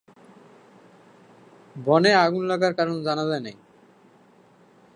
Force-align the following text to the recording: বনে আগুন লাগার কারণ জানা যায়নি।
বনে 1.75 2.11
আগুন 2.15 2.43
লাগার 2.47 2.73
কারণ 2.73 2.95
জানা 3.03 3.23
যায়নি। 3.25 3.53